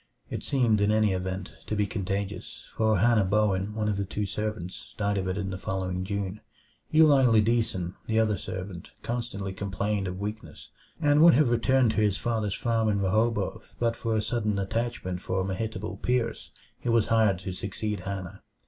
It 0.31 0.41
seemed, 0.43 0.81
in 0.81 0.91
any 0.91 1.13
event, 1.13 1.51
to 1.67 1.75
be 1.75 1.85
contagious; 1.85 2.65
for 2.75 2.97
Hannah 2.97 3.23
Bowen, 3.23 3.75
one 3.75 3.87
of 3.87 3.97
the 3.97 4.03
two 4.03 4.25
servants, 4.25 4.95
died 4.97 5.15
of 5.19 5.27
it 5.27 5.37
in 5.37 5.51
the 5.51 5.59
following 5.59 6.03
June. 6.03 6.41
Eli 6.91 7.23
Lideason, 7.23 7.93
the 8.07 8.19
other 8.19 8.35
servant, 8.35 8.89
constantly 9.03 9.53
complained 9.53 10.07
of 10.07 10.19
weakness; 10.19 10.69
and 10.99 11.21
would 11.21 11.35
have 11.35 11.51
returned 11.51 11.91
to 11.91 11.97
his 11.97 12.17
father's 12.17 12.55
farm 12.55 12.89
in 12.89 12.99
Rehoboth 12.99 13.75
but 13.79 13.95
for 13.95 14.15
a 14.15 14.23
sudden 14.23 14.57
attachment 14.57 15.21
for 15.21 15.43
Mehitabel 15.43 15.97
Pierce, 15.97 16.49
who 16.81 16.91
was 16.91 17.05
hired 17.09 17.37
to 17.41 17.51
succeed 17.51 17.99
Hannah. 17.99 18.41